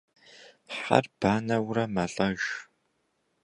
[0.75, 2.41] Хьэр банэурэ мэлӏэж.